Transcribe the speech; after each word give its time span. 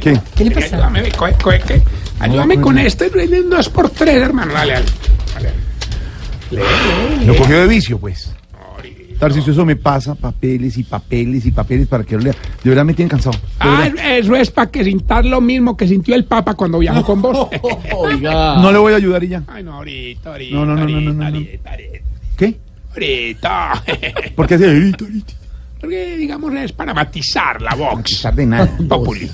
¿Qué? 0.00 0.20
¿Qué 0.36 0.44
le 0.44 0.50
pasa? 0.50 0.76
Ayúdame, 0.76 1.10
coge, 1.12 1.32
coge, 1.42 1.60
que- 1.60 1.82
ayúdame 2.18 2.60
con 2.60 2.78
este, 2.78 3.10
un 3.40 3.50
dos 3.50 3.68
por 3.68 3.90
tres, 3.90 4.16
hermano. 4.16 4.52
Dale, 4.52 4.72
dale. 4.74 4.86
dale. 5.34 5.50
Lee, 6.50 6.56
lee, 7.20 7.26
Lo 7.26 7.32
lee. 7.32 7.38
cogió 7.38 7.60
de 7.60 7.66
vicio, 7.68 7.98
pues. 7.98 8.32
Ahorita. 8.76 9.18
Tarcisio, 9.20 9.52
eso 9.52 9.64
me 9.64 9.76
pasa 9.76 10.14
papeles 10.14 10.76
y 10.78 10.82
papeles 10.82 11.46
y 11.46 11.50
papeles 11.50 11.86
para 11.86 12.04
que 12.04 12.16
lo 12.16 12.22
lea. 12.22 12.34
De 12.62 12.70
verdad 12.70 12.84
me 12.84 12.94
tienen 12.94 13.10
cansado. 13.10 13.38
Ah, 13.58 13.88
eso 14.16 14.34
es 14.34 14.50
para 14.50 14.70
que 14.70 14.82
sintas 14.84 15.24
lo 15.26 15.40
mismo 15.40 15.76
que 15.76 15.86
sintió 15.86 16.14
el 16.14 16.24
Papa 16.24 16.54
cuando 16.54 16.78
viajó 16.78 17.04
con 17.04 17.22
vos. 17.22 17.48
Oiga. 17.96 18.56
No 18.60 18.72
le 18.72 18.78
voy 18.78 18.92
a 18.92 18.96
ayudar 18.96 19.22
y 19.24 19.28
ya. 19.28 19.42
Ay, 19.46 19.62
no, 19.62 19.74
ahorita, 19.74 20.30
ahorita. 20.30 20.54
No, 20.56 20.64
no, 20.66 20.74
no, 20.74 20.86
no, 20.88 21.00
no, 21.00 21.12
no, 21.12 21.12
no. 21.12 21.24
Ahorita, 21.24 21.70
ahorita, 21.70 21.98
¿Qué? 22.36 22.56
hace 24.54 24.66
ahorita, 24.66 25.04
ahorita. 25.04 25.32
Porque, 25.90 26.16
digamos, 26.18 26.54
es 26.54 26.70
para 26.70 26.94
matizar 26.94 27.60
la 27.60 27.74
Vox. 27.74 28.04
quizás 28.04 28.36
de 28.36 28.46
nada. 28.46 28.70
Populi. 28.88 29.28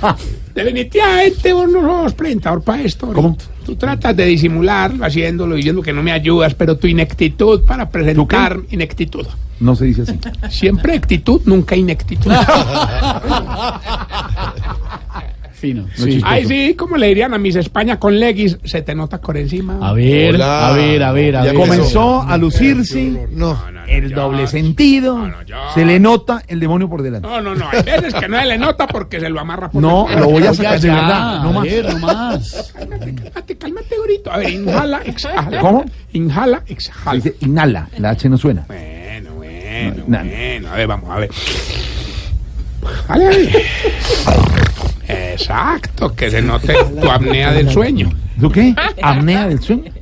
Definitivamente 0.54 1.50
vos 1.54 1.66
no 1.66 1.80
sos 1.80 2.12
presentador 2.12 2.62
para 2.62 2.82
esto. 2.82 3.10
¿Cómo? 3.10 3.38
Tú 3.64 3.74
tratas 3.74 4.14
de 4.14 4.26
disimularlo, 4.26 5.02
haciéndolo, 5.02 5.54
diciendo 5.54 5.80
que 5.80 5.94
no 5.94 6.02
me 6.02 6.12
ayudas, 6.12 6.54
pero 6.54 6.76
tu 6.76 6.86
ineptitud 6.86 7.64
para 7.64 7.88
presentar 7.88 8.60
ineptitud. 8.70 9.26
No 9.60 9.74
se 9.74 9.86
dice 9.86 10.02
así. 10.02 10.20
Siempre 10.50 10.94
actitud, 10.94 11.40
nunca 11.46 11.74
ineptitud. 11.74 12.30
Fino. 15.64 15.86
Sí. 15.94 16.20
Ay, 16.22 16.44
sí, 16.44 16.74
como 16.74 16.98
le 16.98 17.06
dirían 17.06 17.32
a 17.32 17.38
mis 17.38 17.56
España 17.56 17.98
con 17.98 18.20
legis, 18.20 18.58
se 18.64 18.82
te 18.82 18.94
nota 18.94 19.18
por 19.18 19.38
encima. 19.38 19.78
A 19.80 19.94
ver, 19.94 20.34
Hola. 20.34 20.68
a 20.68 20.72
ver, 20.72 21.02
a 21.02 21.10
ver, 21.12 21.36
a 21.36 21.44
Ya 21.46 21.52
ver. 21.52 21.54
Comenzó 21.58 22.20
a 22.20 22.36
lucirse 22.36 23.28
No. 23.30 23.58
el 23.88 24.10
doble 24.10 24.46
sentido. 24.46 25.16
No, 25.16 25.28
no, 25.28 25.42
ya. 25.42 25.72
Se 25.72 25.86
le 25.86 25.98
nota 25.98 26.42
el 26.48 26.60
demonio 26.60 26.86
por 26.90 27.00
delante. 27.00 27.26
No, 27.26 27.40
no, 27.40 27.54
no, 27.54 27.66
hay 27.70 27.82
veces 27.82 28.12
que 28.12 28.28
no 28.28 28.38
se 28.38 28.44
le 28.44 28.58
nota 28.58 28.86
porque 28.86 29.18
se 29.20 29.30
lo 29.30 29.40
amarra 29.40 29.70
por 29.70 29.80
No, 29.80 30.06
lo 30.18 30.28
voy 30.28 30.42
a 30.46 30.52
sacar 30.52 30.78
de 30.78 30.88
verdad. 30.90 31.42
No 31.42 31.48
a 31.48 31.52
más. 31.54 31.62
ver, 31.64 31.84
no 31.94 31.98
más. 31.98 32.72
Cálmate, 32.76 33.14
cálmate, 33.14 33.56
cálmate, 33.56 33.94
grito. 34.04 34.30
A 34.32 34.36
ver, 34.36 34.50
inhala, 34.50 35.00
exhala. 35.06 35.60
¿Cómo? 35.60 35.86
Inhala, 36.12 36.62
exhala. 36.66 37.12
Dice 37.14 37.36
inhala. 37.40 37.88
La 37.96 38.10
H 38.10 38.28
no 38.28 38.36
suena. 38.36 38.66
Bueno, 38.68 39.30
bueno, 39.36 40.04
bueno. 40.06 40.68
A 40.70 40.76
ver, 40.76 40.86
vamos 40.86 41.08
a 41.08 41.20
ver. 41.20 41.30
Vale. 43.08 43.48
Exacto, 45.34 46.14
que 46.14 46.30
se 46.30 46.40
note 46.40 46.74
tu 47.00 47.10
apnea 47.10 47.52
del 47.52 47.70
sueño. 47.70 48.10
¿Tú 48.40 48.50
qué? 48.50 48.74
¿Apnea 49.02 49.48
del 49.48 49.60
sueño? 49.60 49.92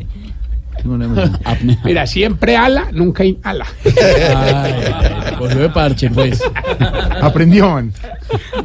Apnea. 1.44 1.78
Mira, 1.84 2.06
siempre 2.06 2.56
ala, 2.56 2.88
nunca 2.92 3.24
inhala. 3.24 3.66
Ay, 3.84 4.74
cogió 5.38 5.60
de 5.60 5.68
parche, 5.68 6.10
pues. 6.10 6.42
Aprendió. 7.20 7.82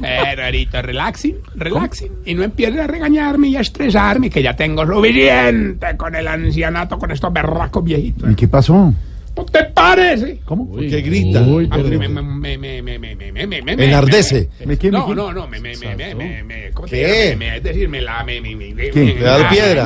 Pero 0.01 0.43
ahorita 0.43 0.81
relaxing, 0.81 1.35
relaxing. 1.55 2.11
Y 2.25 2.33
no 2.33 2.43
empieces 2.43 2.79
a 2.79 2.87
regañarme 2.87 3.49
y 3.49 3.55
a 3.55 3.61
estresarme, 3.61 4.29
que 4.29 4.41
ya 4.41 4.55
tengo 4.55 4.85
suficiente 4.85 5.95
con 5.95 6.15
el 6.15 6.27
ancianato, 6.27 6.97
con 6.97 7.11
estos 7.11 7.31
berracos 7.31 7.83
viejitos. 7.83 8.31
¿Y 8.31 8.35
qué 8.35 8.47
pasó? 8.47 8.93
te 9.45 9.63
parece? 9.65 10.39
¿Cómo? 10.45 10.69
Porque 10.69 11.01
grita. 11.01 11.41
me, 11.41 12.53
Enardece. 13.85 14.49
No, 14.91 15.13
no, 15.13 15.33
no. 15.33 15.47
Me, 15.47 15.59
me, 15.59 15.75
me, 15.75 16.15
me, 16.43 16.71
¿Qué? 16.87 17.37
Es 17.55 17.63
decir, 17.63 17.89
me 17.89 18.01
la. 18.01 18.23
Le 18.23 19.19
da 19.19 19.49
piedra. 19.49 19.85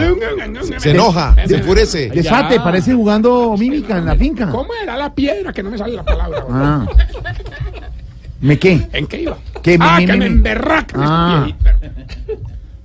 Se 0.78 0.92
enoja, 0.92 1.36
se 1.46 1.56
enfurece. 1.56 2.10
Desate, 2.10 2.60
parece 2.60 2.94
jugando 2.94 3.56
mímica 3.58 3.98
en 3.98 4.06
la 4.06 4.16
finca. 4.16 4.50
¿Cómo 4.50 4.70
era 4.82 4.98
la 4.98 5.14
piedra? 5.14 5.52
Que 5.54 5.64
no 5.64 5.72
me 5.72 5.78
sale 5.78 5.96
la 5.96 6.04
palabra. 6.04 6.88
¿Me 8.42 8.58
qué? 8.58 8.88
¿En 8.92 9.06
qué 9.06 9.22
iba? 9.22 9.38
ah, 9.80 10.00
que 10.04 10.18
me 10.18 10.26
emberraca. 10.26 11.48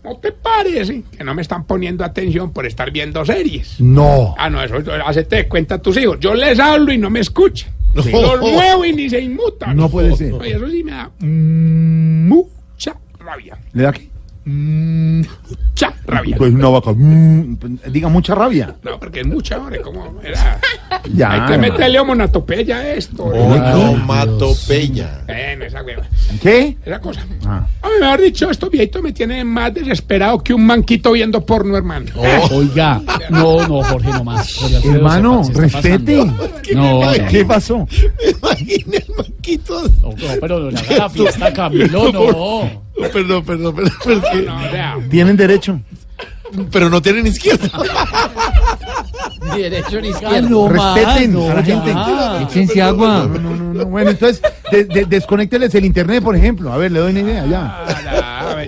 ¿No 0.06 0.18
te 0.18 0.30
parece 0.30 1.02
que 1.18 1.24
no 1.24 1.34
me 1.34 1.42
están 1.42 1.64
poniendo 1.64 2.04
atención 2.04 2.52
por 2.52 2.64
estar 2.64 2.92
viendo 2.92 3.24
series? 3.24 3.80
No. 3.80 4.36
Ah, 4.38 4.48
no, 4.48 4.62
eso, 4.62 4.76
hacete 5.04 5.48
cuenta 5.48 5.74
a 5.74 5.78
tus 5.78 5.96
hijos. 5.96 6.20
Yo 6.20 6.32
les 6.32 6.60
hablo 6.60 6.92
y 6.92 6.98
no 6.98 7.10
me 7.10 7.18
escuchan. 7.18 7.72
No. 7.92 8.36
Los 8.36 8.40
muevo 8.40 8.84
y 8.84 8.92
ni 8.92 9.10
se 9.10 9.20
inmutan. 9.20 9.76
No 9.76 9.90
puede 9.90 10.14
ser. 10.14 10.32
Oye, 10.34 10.52
eso 10.52 10.70
sí 10.70 10.84
me 10.84 10.92
da 10.92 11.10
mucha 11.18 12.96
rabia. 13.18 13.58
¿Le 13.72 13.82
da 13.82 13.92
qué? 13.92 14.08
Mucha 14.48 15.92
rabia. 16.06 16.36
Pues 16.36 16.54
una 16.54 16.68
vaca. 16.68 16.92
mm, 16.92 17.56
diga 17.90 18.08
mucha 18.08 18.32
rabia. 18.36 18.76
No, 18.84 18.96
porque 19.00 19.20
es 19.22 19.26
mucha, 19.26 19.58
hombre, 19.58 19.80
como 19.80 20.20
era. 20.22 20.60
Ya. 21.12 21.32
Hay 21.32 21.50
que 21.52 21.58
meterle 21.58 21.98
homonatopeya 21.98 22.76
a 22.76 22.92
esto. 22.92 23.24
Onomatopeya. 23.24 25.22
Bueno, 25.26 25.64
esa 25.64 25.82
hueva. 25.82 26.04
¿Qué? 26.40 26.76
Esa 26.84 27.00
cosa. 27.00 27.26
Ah. 27.44 27.66
A 27.82 27.88
mí, 27.88 27.94
mejor 28.00 28.20
dicho, 28.20 28.48
estos 28.48 28.70
viejitos 28.70 29.02
me 29.02 29.12
tienen 29.12 29.48
más 29.48 29.74
desesperado 29.74 30.38
que 30.44 30.54
un 30.54 30.64
manquito 30.64 31.10
viendo 31.10 31.44
porno, 31.44 31.76
hermano. 31.76 32.06
Oiga, 32.52 33.02
no, 33.30 33.66
no, 33.66 33.82
Jorge, 33.82 34.10
no 34.10 34.22
más. 34.22 34.54
Jorge 34.54 34.76
Alfredo, 34.76 34.94
Hermano, 34.94 35.42
se 35.44 35.52
respete. 35.54 36.24
No, 36.72 37.00
no, 37.04 37.12
¿Qué 37.28 37.44
pasó? 37.44 37.86
Imagina 38.40 38.96
el 38.98 39.14
manquito. 39.16 39.82
no, 40.00 40.10
no, 40.10 40.16
pero 40.40 40.60
no 40.60 40.70
le 40.70 40.78
haga 40.78 40.96
la 40.98 41.10
fiesta, 41.10 41.52
Camilo, 41.52 42.12
no. 42.12 42.85
Perdón, 43.12 43.44
perdón, 43.44 43.74
perdón. 43.74 43.92
perdón. 44.04 44.44
No, 44.46 44.56
o 44.56 44.70
sea, 44.70 44.96
Tienen 45.10 45.36
derecho. 45.36 45.80
Pero 46.70 46.88
no 46.88 47.02
tienen 47.02 47.26
izquierda. 47.26 47.68
Derecho 49.56 50.00
ni 50.00 50.08
Oiga, 50.12 50.40
no 50.42 50.68
Respeten 50.68 51.32
no, 51.32 51.50
a 51.50 51.54
la 51.54 51.62
gente. 51.62 51.92
Échense 52.42 52.82
agua. 52.82 53.28
No, 53.32 53.38
no, 53.38 53.56
no, 53.56 53.74
no. 53.74 53.84
Bueno, 53.86 54.10
entonces, 54.10 54.42
de, 54.70 54.84
de- 54.84 55.04
desconécteles 55.06 55.74
el 55.74 55.84
internet, 55.84 56.22
por 56.22 56.36
ejemplo. 56.36 56.72
A 56.72 56.76
ver, 56.76 56.92
le 56.92 57.00
doy 57.00 57.10
una 57.12 57.20
idea, 57.20 57.46
ya. 57.46 58.15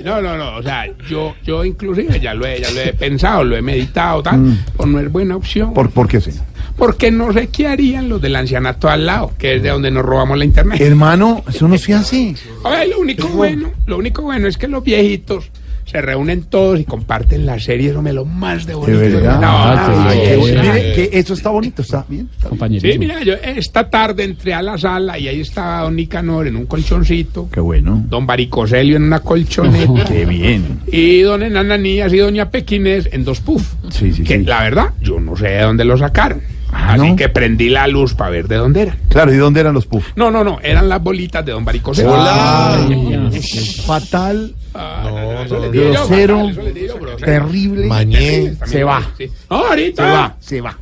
No, 0.08 0.22
no, 0.22 0.38
no, 0.38 0.56
o 0.56 0.62
sea, 0.62 0.86
yo, 1.08 1.34
yo 1.44 1.64
inclusive 1.64 2.18
ya 2.18 2.32
lo 2.32 2.46
he, 2.46 2.60
ya 2.60 2.70
lo 2.70 2.80
he 2.80 2.94
pensado, 2.94 3.44
lo 3.44 3.56
he 3.56 3.62
meditado, 3.62 4.22
tal, 4.22 4.56
pues 4.74 4.88
no 4.88 4.98
es 5.00 5.12
buena 5.12 5.36
opción. 5.36 5.74
¿Por, 5.74 5.90
por 5.90 6.08
qué, 6.08 6.18
señor? 6.20 6.44
Porque 6.76 7.10
no 7.10 7.32
sé 7.32 7.48
qué 7.48 7.66
harían 7.66 8.08
los 8.08 8.22
del 8.22 8.36
ancianato 8.36 8.88
al 8.88 9.04
lado, 9.04 9.32
que 9.36 9.56
es 9.56 9.62
de 9.62 9.68
donde 9.68 9.90
nos 9.90 10.04
robamos 10.04 10.38
la 10.38 10.44
internet. 10.44 10.80
Hermano, 10.80 11.44
eso 11.48 11.68
no 11.68 11.76
se 11.76 11.92
hace. 11.92 12.34
A 12.64 12.70
ver, 12.70 12.88
lo 12.88 13.00
único 13.00 13.28
bueno, 13.28 13.70
lo 13.84 13.98
único 13.98 14.22
bueno 14.22 14.48
es 14.48 14.56
que 14.56 14.66
los 14.68 14.82
viejitos 14.82 15.50
se 15.90 16.02
reúnen 16.02 16.42
todos 16.44 16.78
y 16.78 16.84
comparten 16.84 17.46
la 17.46 17.58
serie, 17.58 17.90
eso 17.90 18.02
me 18.02 18.12
lo 18.12 18.24
más 18.26 18.66
de 18.66 18.74
bonito. 18.74 18.98
De 18.98 19.08
verdad. 19.10 19.40
No, 19.40 19.48
Ah. 19.48 20.12
Mire, 20.14 20.92
que 20.94 21.10
eso 21.12 21.32
está 21.34 21.50
bonito, 21.50 21.82
está 21.82 22.04
bien. 22.08 22.28
Compañerismo. 22.46 22.92
Sí, 22.92 22.98
mira, 22.98 23.22
yo 23.22 23.34
esta 23.34 23.88
tarde 23.88 24.24
entré 24.24 24.52
a 24.54 24.60
la 24.62 24.76
sala 24.76 25.18
y 25.18 25.28
ahí 25.28 25.40
estaba 25.40 25.82
don 25.82 25.96
Nicanor 25.96 26.46
en 26.46 26.56
un 26.56 26.66
colchoncito, 26.66 27.48
Qué 27.50 27.60
bueno. 27.60 28.04
don 28.08 28.26
Baricoselio 28.26 28.96
en 28.96 29.04
una 29.04 29.20
colchoneta. 29.20 30.04
Qué 30.08 30.24
bien. 30.26 30.80
Y 30.92 31.20
don 31.22 31.42
Enananías 31.42 32.12
y 32.12 32.18
doña 32.18 32.50
Pequinés 32.50 33.08
en 33.12 33.24
dos 33.24 33.40
puff. 33.40 33.66
Sí, 33.90 34.12
sí, 34.12 34.22
que 34.24 34.38
sí. 34.38 34.44
la 34.44 34.62
verdad, 34.64 34.90
yo 35.00 35.18
no 35.20 35.36
sé 35.36 35.48
de 35.48 35.62
dónde 35.62 35.84
lo 35.84 35.96
sacaron. 35.96 36.40
Ah, 36.80 36.92
Así 36.94 37.08
¿no? 37.10 37.16
que 37.16 37.28
prendí 37.28 37.68
la 37.68 37.86
luz 37.88 38.14
para 38.14 38.30
ver 38.30 38.46
de 38.46 38.56
dónde 38.56 38.82
eran. 38.82 38.98
Claro, 39.08 39.32
¿y 39.32 39.36
dónde 39.36 39.60
eran 39.60 39.74
los 39.74 39.84
puffs? 39.86 40.12
No, 40.14 40.30
no, 40.30 40.44
no, 40.44 40.58
eran 40.62 40.88
las 40.88 41.02
bolitas 41.02 41.44
de 41.44 41.52
don 41.52 41.64
Baricoselio. 41.64 42.12
Hola. 42.12 42.76
Ay, 42.86 43.40
Fatal, 43.84 44.54
Ah, 44.74 45.02
no, 45.04 45.10
no, 45.10 45.70
grosero, 45.72 46.38
fatal, 46.48 46.54
grosero. 47.00 47.16
terrible. 47.16 47.86
Mañé. 47.86 48.54
Se 48.66 48.84
va. 48.84 49.02
Sí. 49.18 49.28
Ahorita. 49.48 50.02
Se 50.04 50.10
va, 50.12 50.36
se 50.38 50.60
va. 50.60 50.78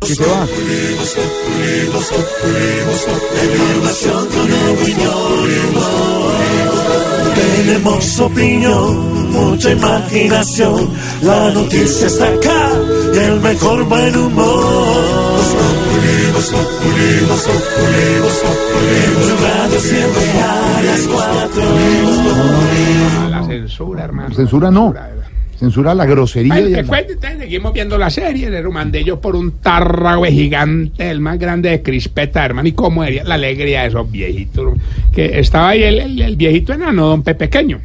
¿Qué 0.00 0.14
se 0.14 0.24
va? 0.26 0.46
Tenemos 7.34 8.20
opinión, 8.20 9.13
mucha 9.34 9.72
imaginación. 9.72 10.90
La 11.22 11.50
noticia 11.50 12.06
está 12.06 12.28
acá 12.28 12.70
y 13.14 13.18
el 13.18 13.40
mejor 13.40 13.84
buen 13.84 14.16
humor. 14.16 15.40
Tu 18.04 19.44
radio 19.44 19.80
siempre 19.80 20.22
a 20.42 20.82
las 20.82 21.00
cuatro. 21.06 21.62
La 23.30 23.44
censura, 23.46 24.04
hermano. 24.04 24.34
Censura 24.34 24.70
no. 24.70 24.94
Censura 25.58 25.94
la 25.94 26.04
grosería. 26.04 26.52
Bueno, 26.54 26.68
y 26.68 27.16
te 27.16 27.26
el- 27.32 27.38
seguimos 27.38 27.72
viendo 27.72 27.96
la 27.96 28.10
serie, 28.10 28.50
le 28.50 28.62
mandé 28.68 29.04
yo 29.04 29.20
por 29.20 29.36
un 29.36 29.52
tarrague 29.60 30.30
gigante, 30.32 31.08
el 31.10 31.20
más 31.20 31.38
grande 31.38 31.70
de 31.70 31.80
crispeta, 31.82 32.44
hermano, 32.44 32.68
y 32.68 32.72
cómo 32.72 33.04
era 33.04 33.22
la 33.24 33.34
alegría 33.36 33.82
de 33.82 33.88
esos 33.88 34.10
viejitos, 34.10 34.74
que 35.14 35.38
estaba 35.38 35.70
ahí 35.70 35.84
el, 35.84 36.00
el- 36.00 36.20
el 36.22 36.36
viejito 36.36 36.72
enano, 36.72 37.06
don 37.06 37.22
Pepe 37.22 37.46
Pequeño, 37.48 37.80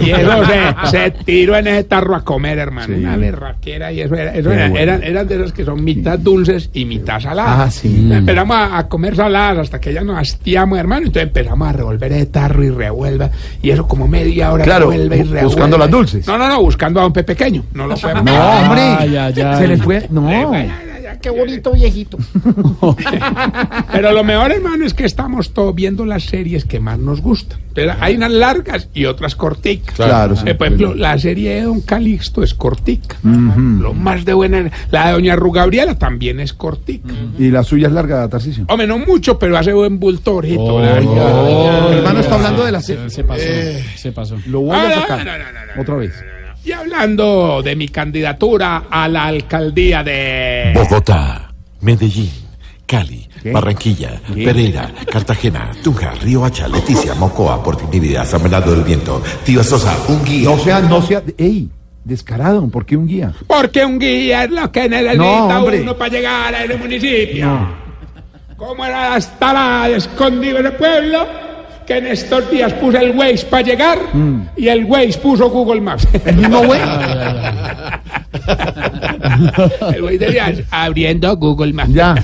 y 0.00 0.10
eso 0.10 0.30
se, 0.84 0.90
se 0.90 1.10
tiró 1.24 1.56
en 1.56 1.66
ese 1.66 1.84
tarro 1.84 2.14
a 2.16 2.24
comer, 2.24 2.58
hermano, 2.58 2.94
Sí. 2.94 3.00
una 3.00 3.16
berraquera, 3.16 3.92
y 3.92 4.00
eso 4.00 4.14
era, 4.14 4.34
eso 4.34 4.50
era- 4.52 4.68
bueno. 4.68 4.82
eran, 4.82 5.02
eran 5.04 5.28
de 5.28 5.36
esas 5.36 5.52
que 5.52 5.64
son 5.64 5.84
mitad 5.84 6.18
dulces 6.18 6.70
y 6.72 6.84
mitad 6.84 7.20
saladas. 7.20 7.58
Ah, 7.60 7.70
sí. 7.70 8.08
Empezamos 8.10 8.56
a, 8.56 8.78
a 8.78 8.88
comer 8.88 9.16
saladas 9.16 9.58
hasta 9.58 9.80
que 9.80 9.92
ya 9.92 10.02
nos 10.02 10.18
hastiamos, 10.18 10.78
hermano, 10.78 11.06
entonces 11.06 11.24
empezamos 11.24 11.68
a 11.68 11.72
revolver 11.72 12.12
ese 12.12 12.26
tarro 12.26 12.64
y 12.64 12.70
revuelva, 12.70 13.30
y 13.62 13.70
eso 13.70 13.86
como 13.86 14.08
media 14.08 14.52
hora 14.52 14.64
Claro, 14.64 14.90
revuelve 14.90 15.16
y 15.16 15.22
revuelve. 15.22 15.44
buscando 15.44 15.78
las 15.78 15.90
dulces. 15.90 16.26
No, 16.26 16.36
no, 16.38 16.48
no, 16.48 16.60
buscando 16.62 17.00
a 17.00 17.12
Pepe 17.12 17.34
Pequeño, 17.34 17.64
no 17.74 17.86
lo 17.86 17.94
podemos 18.00 18.24
No, 18.24 18.50
hombre. 18.50 19.34
Se 19.58 19.66
le 19.68 19.76
fue. 19.78 20.06
No. 20.10 20.28
Qué 21.20 21.30
bonito 21.30 21.72
viejito. 21.72 22.18
Pero 23.92 24.12
lo 24.12 24.24
mejor, 24.24 24.52
hermano, 24.52 24.84
es 24.84 24.94
que 24.94 25.04
estamos 25.04 25.52
todos 25.52 25.74
viendo 25.74 26.04
las 26.06 26.24
series 26.24 26.64
que 26.64 26.80
más 26.80 26.98
nos 26.98 27.20
gustan. 27.20 27.58
Pero 27.74 27.94
hay 28.00 28.16
unas 28.16 28.32
largas 28.32 28.88
y 28.94 29.04
otras 29.04 29.36
corticas. 29.36 29.94
Claro, 29.94 30.34
sí. 30.36 30.42
Eh, 30.46 30.54
por 30.54 30.66
ejemplo, 30.66 30.94
la 30.94 31.16
serie 31.18 31.54
de 31.54 31.62
Don 31.62 31.80
Calixto 31.80 32.42
es 32.42 32.54
cortica. 32.54 33.16
Lo 33.22 33.94
más 33.94 34.24
de 34.24 34.32
buena. 34.34 34.70
La 34.90 35.06
de 35.08 35.12
Doña 35.12 35.36
Ru 35.36 35.52
Gabriela 35.52 35.96
también 35.96 36.40
es 36.40 36.52
cortica. 36.52 37.14
Y 37.38 37.50
la 37.50 37.62
suya 37.62 37.86
es 37.88 37.92
larga, 37.92 38.28
Tarcicio. 38.28 38.64
Hombre, 38.68 38.86
no 38.86 38.98
mucho, 38.98 39.38
pero 39.38 39.56
hace 39.56 39.72
buen 39.72 39.98
bulto, 40.00 40.36
orejito. 40.36 40.62
Oh. 40.62 41.88
El 41.90 41.98
hermano 41.98 42.20
está 42.20 42.34
hablando 42.34 42.64
de 42.64 42.72
la 42.72 42.80
serie. 42.80 43.08
Se, 43.08 43.16
se 43.16 43.24
pasó, 43.24 43.42
se 43.96 44.12
pasó. 44.12 44.36
Lo 44.46 44.60
voy 44.62 44.76
Ah, 44.76 44.88
a 44.88 45.00
sacar. 45.02 45.18
no, 45.24 45.32
no, 45.32 45.38
no, 45.38 45.44
no, 45.76 45.82
Otra 45.82 45.94
no, 45.94 46.00
vez. 46.00 46.12
No, 46.66 46.76
no, 46.76 46.82
no. 46.82 46.90
Y 46.90 46.90
hablando 46.90 47.62
de 47.62 47.76
mi 47.76 47.88
candidatura 47.88 48.84
a 48.90 49.08
la 49.08 49.26
alcaldía 49.26 50.02
de... 50.02 50.72
Bogotá, 50.74 51.52
Medellín, 51.80 52.30
Cali, 52.86 53.26
Barranquilla, 53.44 54.20
Pereira, 54.34 54.92
Cartagena, 55.10 55.70
Tunja, 55.82 56.12
Río 56.20 56.44
Hacha, 56.44 56.68
Leticia, 56.68 57.14
Mocoa, 57.14 57.62
Portinibidad, 57.62 58.26
San 58.26 58.42
Bernardo 58.42 58.72
del 58.72 58.84
Viento, 58.84 59.22
Tío 59.44 59.64
Sosa, 59.64 59.96
un 60.08 60.24
guía. 60.24 60.50
No 60.50 60.58
sea, 60.58 60.80
no 60.80 61.00
sea. 61.00 61.22
¡Ey! 61.38 61.68
Descarado, 62.04 62.66
¿por 62.68 62.86
qué 62.86 62.96
un 62.96 63.06
guía? 63.06 63.32
Porque 63.46 63.84
un 63.84 63.98
guía 63.98 64.44
es 64.44 64.50
lo 64.50 64.72
que 64.72 64.88
necesita 64.88 65.14
No, 65.16 65.64
uno 65.64 65.96
para 65.96 66.10
llegar 66.10 66.54
a 66.54 66.64
ese 66.64 66.76
municipio. 66.76 67.68
¿Cómo 68.56 68.84
era 68.84 69.14
hasta 69.14 69.52
la 69.52 69.88
escondido 69.88 70.58
en 70.58 70.66
el 70.66 70.72
pueblo? 70.72 71.49
Que 71.90 71.98
en 71.98 72.06
estos 72.06 72.48
días 72.48 72.72
puse 72.74 72.98
el 72.98 73.16
Waze 73.16 73.46
para 73.46 73.64
llegar 73.64 73.98
y 74.56 74.68
el 74.68 74.84
Waze 74.84 75.18
puso 75.18 75.50
Google 75.50 75.80
Maps. 75.80 76.06
¿El 76.24 76.36
mismo 76.36 76.64
güey? 76.64 76.80
el 79.96 80.00
Waze 80.00 80.18
decía, 80.18 80.54
abriendo 80.70 81.36
Google 81.36 81.72
Maps. 81.72 81.92
Ya. 81.92 82.14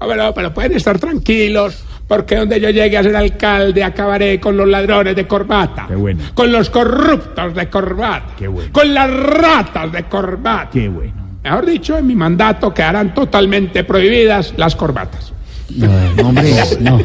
No, 0.00 0.32
pero 0.32 0.54
pueden 0.54 0.72
estar 0.72 0.98
tranquilos. 0.98 1.84
Porque 2.08 2.36
donde 2.36 2.58
yo 2.58 2.70
llegue 2.70 2.96
a 2.96 3.02
ser 3.02 3.14
alcalde 3.14 3.84
acabaré 3.84 4.40
con 4.40 4.56
los 4.56 4.66
ladrones 4.66 5.14
de 5.14 5.26
corbata. 5.26 5.84
Qué 5.86 5.96
bueno. 5.96 6.24
Con 6.32 6.50
los 6.50 6.70
corruptos 6.70 7.54
de 7.54 7.68
corbata. 7.68 8.32
Qué 8.38 8.48
bueno. 8.48 8.70
Con 8.72 8.94
las 8.94 9.10
ratas 9.10 9.92
de 9.92 10.04
corbata. 10.04 10.70
Qué 10.72 10.88
bueno. 10.88 11.12
Mejor 11.44 11.66
dicho, 11.66 11.98
en 11.98 12.06
mi 12.06 12.14
mandato 12.14 12.72
quedarán 12.72 13.12
totalmente 13.12 13.84
prohibidas 13.84 14.54
las 14.56 14.74
corbatas. 14.74 15.34
No, 15.76 16.28
hombre. 16.28 16.52
No, 16.80 17.00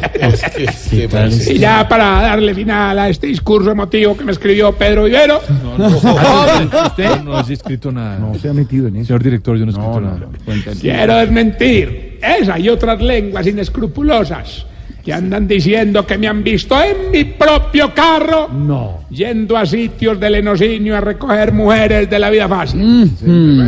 ya 1.56 1.88
para 1.88 2.22
darle 2.22 2.54
final 2.54 2.98
a 2.98 3.08
este 3.08 3.26
discurso 3.28 3.70
emotivo 3.70 4.16
que 4.16 4.24
me 4.24 4.32
escribió 4.32 4.72
Pedro 4.72 5.04
Vivero, 5.04 5.40
¿Usted? 6.86 7.20
No 7.22 7.36
has 7.36 7.50
escrito 7.50 7.92
nada. 7.92 8.18
No 8.18 8.34
se 8.34 8.48
ha 8.48 8.52
metido 8.52 8.88
en 8.88 8.96
eso. 8.96 9.06
Señor 9.08 9.22
director, 9.22 9.56
yo 9.56 9.66
no 9.66 9.72
he 9.72 9.74
No, 9.74 9.80
escrito 9.80 10.00
no, 10.00 10.06
nada. 10.06 10.18
no. 10.74 10.80
Quiero 10.80 11.16
desmentir 11.16 12.18
esa 12.22 12.58
y 12.58 12.68
otras 12.68 13.00
lenguas 13.00 13.46
inescrupulosas 13.46 14.66
que 15.06 15.12
andan 15.12 15.46
diciendo 15.46 16.04
que 16.04 16.18
me 16.18 16.26
han 16.26 16.42
visto 16.42 16.76
en 16.82 17.12
mi 17.12 17.22
propio 17.22 17.94
carro 17.94 18.48
No. 18.52 19.02
yendo 19.08 19.56
a 19.56 19.64
sitios 19.64 20.18
del 20.18 20.34
enocinio 20.34 20.96
a 20.96 21.00
recoger 21.00 21.52
mujeres 21.52 22.10
de 22.10 22.18
la 22.18 22.28
vida 22.28 22.48
fácil. 22.48 23.08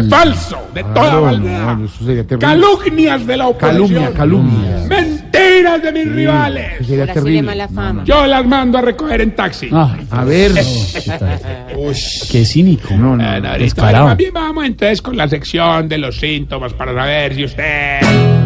Es 0.00 0.08
falso, 0.10 0.58
de 0.74 0.82
toda 0.82 0.92
Claro, 0.94 1.22
maldad. 1.26 1.76
no. 1.76 2.38
Calumnias 2.40 3.24
de 3.24 3.36
la 3.36 3.46
oposición. 3.46 3.78
Calumnia, 3.86 4.10
calumnia. 4.12 4.86
Mentiras 4.88 5.80
de 5.80 5.92
mis 5.92 6.10
rivales. 6.12 6.72
Eso 6.80 6.84
sería 6.88 7.06
sí 7.06 7.12
terrible. 7.14 7.42
mala 7.42 7.68
fama. 7.68 8.02
Yo 8.04 8.26
las 8.26 8.44
mando 8.44 8.78
a 8.78 8.80
recoger 8.82 9.20
en 9.20 9.36
taxi. 9.36 9.68
Ay, 9.72 10.06
A 10.10 10.24
ver. 10.24 10.50
qué 12.30 12.44
cínico. 12.44 12.94
No, 12.94 13.16
no. 13.16 13.24
Ah, 13.24 13.38
no, 13.40 13.48
ahorita, 13.50 13.92
más 14.04 14.16
bien 14.16 14.32
vamos 14.34 14.64
entonces 14.66 15.00
con 15.02 15.16
la 15.16 15.28
sección 15.28 15.88
de 15.88 15.98
los 15.98 16.16
síntomas 16.18 16.72
para 16.74 16.92
saber 16.92 17.34
si 17.36 17.44
usted 17.44 18.00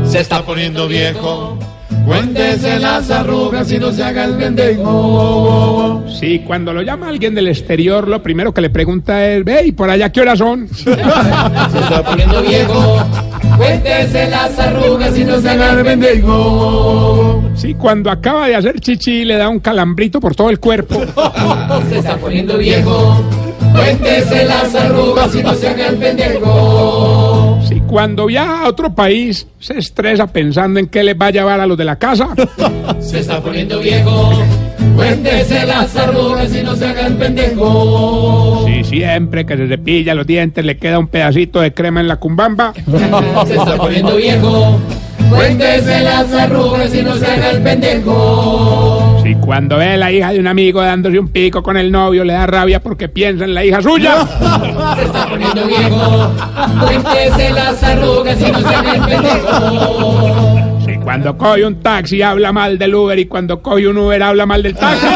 Se 0.04 0.20
está 0.20 0.42
poniendo 0.44 0.86
viejo. 0.88 1.58
Cuéntese 2.06 2.78
las 2.78 3.10
arrugas 3.10 3.70
y 3.70 3.78
no 3.78 3.92
se 3.92 4.02
haga 4.02 4.24
el 4.24 4.34
pendejo. 4.34 6.04
si 6.08 6.40
cuando 6.40 6.72
lo 6.72 6.82
llama 6.82 7.08
alguien 7.08 7.34
del 7.34 7.48
exterior 7.48 8.08
lo 8.08 8.22
primero 8.22 8.52
que 8.52 8.60
le 8.60 8.70
pregunta 8.70 9.26
es 9.28 9.44
ve 9.44 9.66
y 9.66 9.72
por 9.72 9.88
allá 9.88 10.10
qué 10.10 10.20
horas 10.20 10.38
son 10.38 10.68
Se 10.74 10.90
está 10.90 12.02
poniendo 12.04 12.42
viejo. 12.42 13.04
Cuéntese 13.56 14.28
las 14.30 14.58
arrugas 14.58 15.16
y 15.18 15.24
no 15.24 15.40
se 15.40 15.50
haga 15.50 15.72
el 15.72 15.84
pendejo. 15.84 17.42
si 17.54 17.74
cuando 17.74 18.10
acaba 18.10 18.48
de 18.48 18.56
hacer 18.56 18.80
chichi 18.80 19.24
le 19.24 19.36
da 19.36 19.48
un 19.48 19.60
calambrito 19.60 20.20
por 20.20 20.34
todo 20.34 20.50
el 20.50 20.58
cuerpo 20.58 21.00
Se 21.88 21.98
está 21.98 22.16
poniendo 22.16 22.58
viejo. 22.58 23.22
Cuéntese 23.72 24.44
las 24.44 24.74
arrugas 24.74 25.34
y 25.34 25.42
no 25.42 25.54
se 25.54 25.68
haga 25.68 25.88
el 25.88 25.96
pendejo. 25.96 27.31
Cuando 27.92 28.24
viaja 28.24 28.62
a 28.62 28.68
otro 28.68 28.94
país 28.94 29.46
se 29.60 29.76
estresa 29.76 30.26
pensando 30.26 30.80
en 30.80 30.86
qué 30.86 31.02
les 31.02 31.14
va 31.14 31.26
a 31.26 31.30
llevar 31.30 31.60
a 31.60 31.66
los 31.66 31.76
de 31.76 31.84
la 31.84 31.96
casa 31.96 32.30
Se 33.00 33.18
está 33.18 33.38
poniendo 33.42 33.80
viejo. 33.80 34.42
Cuéntese 34.96 35.66
las 35.66 35.94
arrugas 35.94 36.56
y 36.56 36.62
no 36.62 36.74
se 36.74 36.86
haga 36.86 37.06
el 37.06 37.16
pendejo. 37.16 38.64
si 38.66 38.82
siempre 38.84 39.44
que 39.44 39.58
se 39.58 39.68
cepilla 39.68 40.14
los 40.14 40.26
dientes 40.26 40.64
le 40.64 40.78
queda 40.78 40.98
un 40.98 41.06
pedacito 41.06 41.60
de 41.60 41.74
crema 41.74 42.00
en 42.00 42.08
la 42.08 42.16
cumbamba 42.16 42.72
Se 43.46 43.56
está 43.56 43.76
poniendo 43.76 44.16
viejo. 44.16 44.80
Cuéntese 45.28 46.00
las 46.00 46.32
arrugas 46.32 46.94
y 46.94 47.02
no 47.02 47.14
se 47.16 47.26
haga 47.26 47.50
el 47.50 47.62
pendejo. 47.62 48.91
Si 49.22 49.34
cuando 49.36 49.76
ve 49.76 49.92
a 49.92 49.96
la 49.96 50.10
hija 50.10 50.32
de 50.32 50.40
un 50.40 50.46
amigo 50.46 50.82
dándose 50.82 51.18
un 51.18 51.28
pico 51.28 51.62
con 51.62 51.76
el 51.76 51.92
novio 51.92 52.24
le 52.24 52.32
da 52.32 52.46
rabia 52.46 52.80
porque 52.82 53.08
piensa 53.08 53.44
en 53.44 53.54
la 53.54 53.64
hija 53.64 53.80
suya 53.80 54.26
Se 54.96 55.04
está 55.04 55.26
poniendo 55.28 55.66
viejo. 55.66 56.30
Cuéntese 56.80 57.50
las 57.50 57.82
arrugas 57.82 58.40
y 58.40 58.52
no 58.52 58.58
se 58.60 58.74
haga 58.74 58.94
el 58.94 59.02
pendejo. 59.02 60.80
Si 60.84 60.96
cuando 60.98 61.38
coge 61.38 61.64
un 61.64 61.80
taxi 61.80 62.22
habla 62.22 62.52
mal 62.52 62.78
del 62.78 62.94
Uber 62.94 63.18
y 63.18 63.26
cuando 63.26 63.62
coge 63.62 63.86
un 63.86 63.98
Uber 63.98 64.22
habla 64.22 64.46
mal 64.46 64.62
del 64.62 64.74
taxi. 64.74 65.06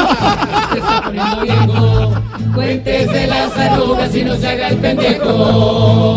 Se 0.73 0.79
está 0.79 1.03
poniendo 1.03 1.41
viejo. 1.41 2.13
Cuéntese 2.55 3.27
las 3.27 3.59
arrugas 3.59 4.15
y 4.15 4.25
no 4.25 4.35
se 4.37 4.49
haga 4.49 4.69
el 4.69 4.77
pendejo. 4.77 6.16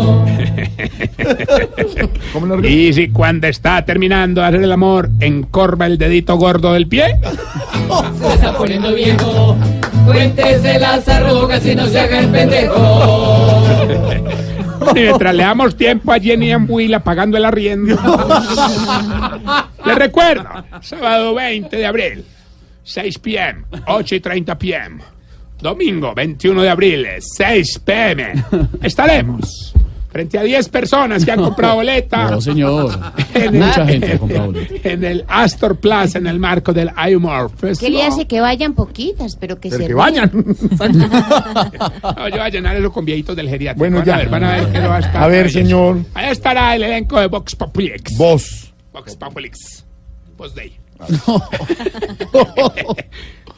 ¿Cómo 2.40 2.56
lo 2.56 2.66
Y 2.66 2.92
si 2.94 3.08
cuando 3.08 3.46
está 3.48 3.84
terminando 3.84 4.40
de 4.40 4.46
hacer 4.46 4.62
el 4.62 4.72
amor 4.72 5.10
encorva 5.20 5.86
el 5.86 5.98
dedito 5.98 6.36
gordo 6.36 6.72
del 6.72 6.88
pie. 6.88 7.18
Se 8.18 8.34
está 8.34 8.56
poniendo 8.56 8.94
viejo. 8.94 9.56
Cuéntese 10.06 10.78
las 10.78 11.06
arrugas 11.06 11.64
y 11.66 11.74
no 11.74 11.86
se 11.86 12.00
haga 12.00 12.20
el 12.20 12.28
pendejo. 12.28 13.62
Y 14.94 14.94
mientras 15.00 15.34
le 15.34 15.42
damos 15.42 15.76
tiempo 15.76 16.12
a 16.12 16.18
Jenny 16.18 16.52
Ambuila 16.52 17.00
pagando 17.04 17.36
el 17.36 17.44
arriendo. 17.44 17.96
Le 19.84 19.94
recuerdo, 19.94 20.48
sábado 20.80 21.34
20 21.34 21.76
de 21.76 21.86
abril, 21.86 22.24
6 22.84 23.18
p.m., 23.18 23.64
8 23.86 24.14
y 24.14 24.20
30 24.20 24.58
p.m. 24.58 25.02
Domingo 25.60 26.14
21 26.14 26.62
de 26.62 26.70
abril, 26.70 27.06
6 27.18 27.80
p.m. 27.84 28.32
Estaremos 28.82 29.69
frente 30.10 30.38
a 30.38 30.42
10 30.42 30.68
personas 30.68 31.24
que 31.24 31.30
han 31.30 31.40
comprado 31.44 31.76
boleta. 31.76 32.30
No, 32.30 32.40
señor. 32.40 32.98
en 33.34 33.54
el- 33.54 33.60
Mucha 33.62 33.86
gente 33.86 34.12
ha 34.12 34.18
comprado 34.18 34.46
boleto. 34.46 34.74
en 34.88 35.04
el 35.04 35.24
Astor 35.28 35.76
Plaza 35.78 36.18
en 36.18 36.26
el 36.26 36.38
marco 36.38 36.72
del 36.72 36.90
IUMOR 37.08 37.50
¿Qué 37.78 37.90
le 37.90 38.02
hace 38.02 38.26
que 38.26 38.40
vayan 38.40 38.74
poquitas, 38.74 39.36
pero 39.36 39.58
que 39.60 39.68
Pero 39.70 39.82
se 39.82 39.88
que 39.88 39.94
vayan. 39.94 40.30
No, 40.32 42.28
yo 42.28 42.36
voy 42.36 42.40
a 42.40 42.48
llenar 42.48 42.76
eso 42.76 42.92
con 42.92 43.04
viejitos 43.04 43.36
del 43.36 43.48
geriátrico. 43.48 43.78
Bueno, 43.80 43.98
van 43.98 44.06
ya. 44.06 44.14
a 44.14 44.18
ver, 44.18 44.28
van 44.28 44.44
a 44.44 44.52
ver 44.56 44.72
que 44.72 44.78
no 44.80 44.88
va 44.88 44.96
a 44.96 45.00
estar. 45.00 45.22
A 45.22 45.26
ver, 45.28 45.50
señor. 45.50 45.98
Ahí 46.14 46.30
estará 46.30 46.74
el 46.76 46.82
elenco 46.82 47.18
de 47.20 47.26
Vox 47.28 47.54
Populix. 47.56 48.16
Vos. 48.16 48.72
Vox 48.92 49.16
Populix. 49.16 49.84
Post 50.36 50.56
Day. 50.56 50.76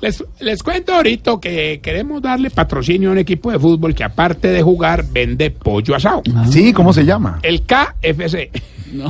Les, 0.02 0.22
les 0.40 0.62
cuento 0.62 0.92
ahorita 0.94 1.32
que 1.40 1.80
queremos 1.82 2.20
darle 2.20 2.50
patrocinio 2.50 3.08
a 3.08 3.12
un 3.12 3.18
equipo 3.18 3.50
de 3.50 3.58
fútbol 3.58 3.94
que 3.94 4.04
aparte 4.04 4.48
de 4.48 4.60
jugar 4.62 5.04
vende 5.10 5.50
pollo 5.50 5.94
asado. 5.94 6.22
Sí, 6.50 6.72
¿cómo 6.74 6.92
se 6.92 7.04
llama? 7.06 7.38
El 7.42 7.62
KFC. 7.62 8.50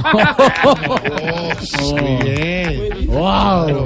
¡Wow! 3.07 3.85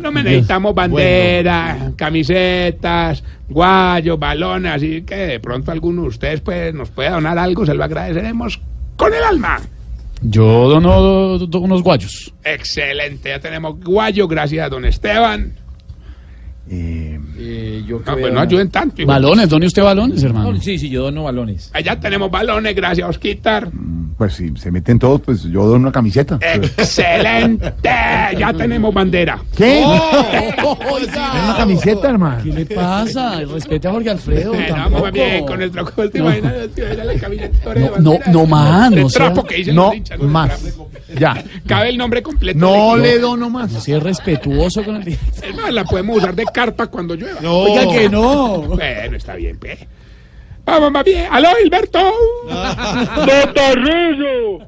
No 0.00 0.12
me 0.12 0.22
necesitamos 0.22 0.74
bandera, 0.74 1.92
camisetas, 1.96 3.22
guayos, 3.48 4.18
balones, 4.18 4.72
así 4.72 5.02
que 5.02 5.14
de 5.16 5.40
pronto 5.40 5.72
alguno 5.72 6.02
de 6.02 6.08
ustedes 6.08 6.40
pues, 6.40 6.72
nos 6.74 6.90
puede 6.90 7.10
donar 7.10 7.38
algo, 7.38 7.66
se 7.66 7.74
lo 7.74 7.84
agradeceremos 7.84 8.60
con 8.96 9.12
el 9.12 9.22
alma. 9.22 9.60
Yo 10.22 10.68
dono 10.68 11.00
do- 11.00 11.46
do- 11.46 11.60
unos 11.60 11.82
guayos. 11.82 12.32
Excelente, 12.44 13.30
ya 13.30 13.40
tenemos 13.40 13.78
guayo, 13.82 14.28
gracias 14.28 14.66
a 14.66 14.68
don 14.68 14.84
Esteban. 14.84 15.54
Eh, 16.72 17.82
yo 17.84 18.00
No, 18.06 18.16
pues 18.16 18.32
no 18.32 18.40
ayuden 18.40 18.70
tanto. 18.70 19.02
hijo. 19.02 19.08
Balones, 19.08 19.48
done 19.48 19.66
usted 19.66 19.82
balones, 19.82 20.22
hermano. 20.22 20.60
Sí, 20.60 20.78
sí, 20.78 20.88
yo 20.88 21.02
dono 21.02 21.24
balones. 21.24 21.68
Allá 21.74 21.98
tenemos 21.98 22.30
balones, 22.30 22.76
gracias 22.76 23.06
a 23.06 23.10
Osquitar. 23.10 23.68
Pues 24.16 24.34
si 24.34 24.54
se 24.56 24.70
meten 24.70 24.98
todos, 24.98 25.20
pues 25.22 25.42
yo 25.44 25.64
doy 25.66 25.76
una 25.80 25.90
camiseta. 25.90 26.38
¡Excelente! 26.40 27.72
Ya 27.82 28.52
tenemos 28.56 28.94
bandera. 28.94 29.40
¿Qué? 29.56 29.82
Oiga. 30.92 31.44
¿Una 31.44 31.56
camiseta, 31.56 32.10
hermano? 32.10 32.42
¿Qué 32.44 32.52
le 32.52 32.66
pasa? 32.66 33.40
Respete 33.40 33.88
a 33.88 33.92
Jorge 33.92 34.10
Alfredo. 34.10 34.52
Bueno, 34.52 34.66
tampoco. 34.68 34.94
vamos 34.94 35.12
bien 35.12 35.46
con 35.46 35.58
nuestro 35.58 35.84
¿te 36.10 36.18
imaginas? 36.18 36.54
¿Te 36.74 36.82
imaginas 36.82 37.06
la 37.06 37.14
camiseta 37.14 37.74
No, 37.74 37.90
no, 37.98 38.18
no 38.26 38.46
no 38.46 39.06
No 39.72 39.92
¿no? 39.96 40.79
Ya. 41.18 41.42
Cabe 41.66 41.90
el 41.90 41.98
nombre 41.98 42.22
completo. 42.22 42.58
No 42.58 42.96
le 42.96 43.12
equipo. 43.12 43.28
doy 43.28 43.40
nomás. 43.40 43.72
Si 43.82 43.92
es 43.92 44.02
respetuoso 44.02 44.84
con 44.84 44.96
el. 44.96 45.18
Más, 45.56 45.72
la 45.72 45.84
podemos 45.84 46.18
usar 46.18 46.34
de 46.34 46.44
carpa 46.44 46.86
cuando 46.86 47.14
llueva. 47.14 47.40
No. 47.40 47.58
Oiga, 47.60 47.90
que 47.92 48.08
no. 48.08 48.62
Bueno, 48.62 49.16
está 49.16 49.34
bien, 49.34 49.58
pe. 49.58 49.78
Vamos 50.64 50.92
más 50.92 51.04
bien. 51.04 51.26
¡Aló, 51.30 51.48
Hilberto! 51.64 51.98
¡Botarrillo! 53.16 54.58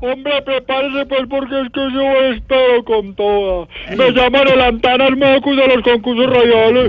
Hombre, 0.00 0.42
prepárese 0.42 1.06
pues 1.06 1.22
porque 1.30 1.60
es 1.62 1.72
que 1.72 1.80
yo 1.92 2.32
espero 2.34 2.84
con 2.84 3.14
toda. 3.14 3.66
Me 3.96 4.10
llaman 4.10 4.48
el 4.48 4.60
Antanas 4.60 5.16
Mocus 5.16 5.56
de 5.56 5.66
los 5.68 5.82
concursos. 5.82 6.26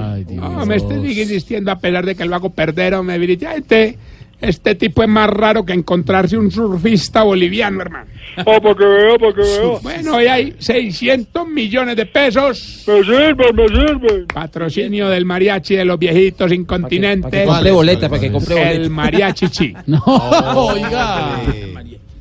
Ay, 0.04 0.26
Dios. 0.26 0.42
No, 0.42 0.66
me 0.66 0.76
estoy 0.76 0.98
insistiendo 0.98 1.72
a 1.72 1.80
pesar 1.80 2.06
de 2.06 2.16
que 2.16 2.26
lo 2.26 2.36
hago 2.36 2.50
perder 2.50 2.96
o 2.96 3.04
me 3.04 3.16
Este, 3.16 3.98
este 4.40 4.76
tipo 4.76 5.02
es 5.02 5.10
más 5.10 5.30
raro 5.30 5.66
que 5.66 5.74
encontrarse 5.74 6.38
un 6.38 6.52
surfista 6.52 7.24
boliviano, 7.24 7.82
hermano. 7.82 8.10
Ah, 8.38 8.44
para 8.62 8.76
que 8.76 8.86
vea, 8.86 9.18
para 9.18 9.34
que 9.34 9.42
vea. 9.42 9.80
Bueno, 9.82 10.16
hoy 10.16 10.28
hay 10.28 10.56
600 10.60 11.48
millones 11.48 11.96
de 11.96 12.06
pesos. 12.06 12.84
Me 12.88 13.04
sirven, 13.04 13.56
me 13.56 13.68
sirven. 13.68 14.28
Patrocinio 14.28 15.10
del 15.10 15.26
mariachi 15.26 15.76
de 15.76 15.86
los 15.86 15.98
viejitos 15.98 16.52
incontinentes. 16.52 17.48
compre 17.48 17.72
boleta, 17.72 18.10
para 18.10 18.22
que 18.22 18.32
compre 18.32 18.76
El 18.76 18.90
mariachi 18.90 19.50
chi. 19.50 19.74
No, 19.88 20.04
oiga. 20.06 21.42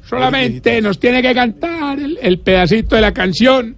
Solamente 0.08 0.80
nos 0.80 0.98
tiene 0.98 1.20
que 1.20 1.34
cantar 1.34 1.98
el, 1.98 2.18
el 2.22 2.38
pedacito 2.38 2.94
de 2.94 3.02
la 3.02 3.12
canción, 3.12 3.76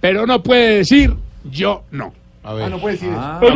pero 0.00 0.26
no 0.26 0.42
puede 0.42 0.78
decir 0.78 1.14
yo 1.44 1.84
no. 1.92 2.12
A 2.50 2.54
ver. 2.54 2.66
Eso 2.72 2.76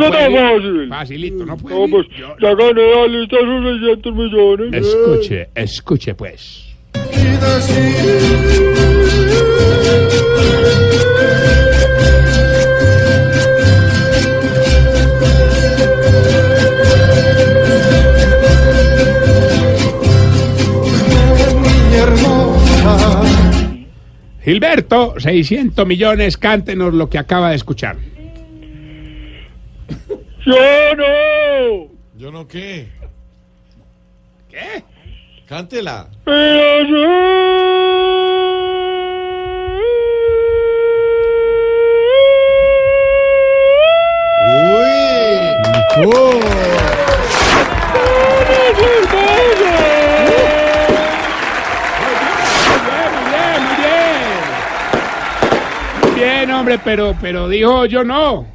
está 0.05 0.31
fácil. 0.31 0.87
Facilito, 0.89 1.45
no 1.45 1.57
puede 1.57 1.75
No, 1.75 1.87
pues 1.89 2.07
decir 2.07 2.21
yo 2.21 2.35
ya 2.39 2.55
gané 2.55 2.95
la 2.95 3.07
lista 3.07 3.35
sus 3.39 3.79
600 3.81 4.13
millones. 4.15 4.71
no. 4.71 4.77
Escuche, 4.77 5.49
escuche 5.53 6.15
pues. 6.15 6.61
Gilberto, 24.43 25.15
600 25.19 25.87
millones, 25.87 26.37
cántenos 26.37 26.93
lo 26.93 27.09
que 27.09 27.17
acaba 27.17 27.49
de 27.49 27.55
escuchar. 27.55 27.97
¡Yo 30.45 30.95
no! 30.95 31.89
¿Yo 32.17 32.31
no 32.31 32.47
qué? 32.47 32.87
¿Qué? 34.47 34.83
Cántela. 35.47 36.07
¡Pero 36.23 36.85
Uy. 45.97 46.13
Muy 47.95 48.73
bien, 48.77 49.01
muy 49.11 49.65
bien. 53.81 54.41
Muy 56.03 56.11
bien, 56.19 56.51
hombre, 56.51 56.79
pero, 56.83 57.15
pero 57.19 57.47
dijo 57.49 57.85
yo 57.85 58.03
no. 58.03 58.54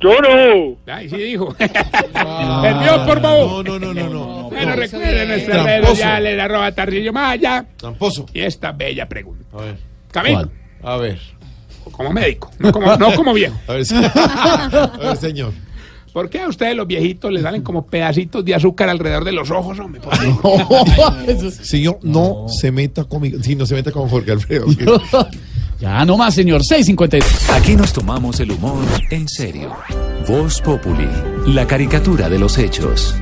¡Yo 0.00 0.10
no! 0.20 0.76
Ay, 0.92 1.08
sí 1.08 1.16
dijo. 1.16 1.54
Perdió 1.54 3.04
por 3.06 3.20
favor. 3.20 3.64
No, 3.68 3.78
no, 3.78 3.92
no, 3.92 3.94
no, 3.94 4.08
no. 4.08 4.50
Bueno, 4.50 4.76
recuerden 4.76 5.28
nuestras 5.28 5.64
redes 5.64 5.76
Tramposo. 5.80 5.90
sociales, 5.96 6.40
arroba 6.40 6.72
Tarcillo 6.72 7.12
Maya. 7.12 7.66
Tramposo. 7.76 8.26
Y 8.32 8.40
esta 8.40 8.72
bella 8.72 9.08
pregunta. 9.08 9.44
A 9.52 9.62
ver. 9.62 9.78
Camilo, 10.12 10.50
A 10.82 10.96
ver. 10.96 11.18
como 11.90 12.12
médico, 12.12 12.50
no 12.58 12.70
como, 12.72 12.96
no 12.96 13.14
como 13.14 13.34
viejo. 13.34 13.56
A 13.66 13.72
ver, 13.72 13.84
sí. 13.84 13.94
A 14.14 14.90
ver, 15.00 15.16
señor. 15.16 15.52
¿Por 16.12 16.30
qué 16.30 16.40
a 16.40 16.48
ustedes 16.48 16.74
los 16.74 16.86
viejitos 16.86 17.30
les 17.30 17.42
salen 17.42 17.62
como 17.62 17.86
pedacitos 17.86 18.44
de 18.44 18.54
azúcar 18.54 18.88
alrededor 18.88 19.24
de 19.24 19.32
los 19.32 19.50
ojos, 19.50 19.78
hombre? 19.78 20.00
¿Por 20.00 20.12
qué? 20.18 21.50
Señor, 21.50 21.98
no 22.02 22.46
se 22.48 22.72
meta 22.72 23.04
conmigo. 23.04 23.38
Sí, 23.42 23.54
no 23.54 23.66
se 23.66 23.74
meta 23.74 23.92
con 23.92 24.08
Jorge 24.08 24.32
Alfredo. 24.32 24.66
Ya, 25.80 26.04
no 26.04 26.16
más, 26.16 26.34
señor. 26.34 26.64
652. 26.64 27.50
Aquí 27.50 27.76
nos 27.76 27.92
tomamos 27.92 28.40
el 28.40 28.50
humor 28.50 28.84
en 29.10 29.28
serio. 29.28 29.76
Voz 30.26 30.60
Populi, 30.60 31.08
la 31.46 31.66
caricatura 31.66 32.28
de 32.28 32.38
los 32.38 32.58
hechos. 32.58 33.14